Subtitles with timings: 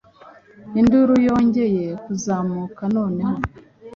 [0.79, 3.35] Induru yongeye kuzamuka noneho